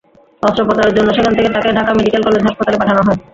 অস্ত্রোপচারের 0.43 0.95
জন্য 0.97 1.09
সেখান 1.13 1.33
থেকে 1.37 1.49
তাকে 1.55 1.69
ঢাকা 1.77 1.91
মেডিকেল 1.93 2.21
কলেজ 2.23 2.41
হাসপাতালে 2.43 2.77
পাঠানো 2.81 3.01
হয়। 3.01 3.19